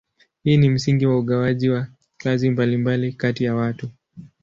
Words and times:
Hii 0.43 0.57
ni 0.57 0.69
msingi 0.69 1.05
wa 1.05 1.17
ugawaji 1.19 1.69
wa 1.69 1.87
kazi 2.17 2.49
mbalimbali 2.49 3.13
kati 3.13 3.43
ya 3.43 3.55
watu. 3.55 3.89